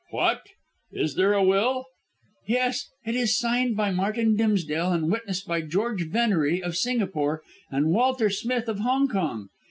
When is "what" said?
0.09-0.41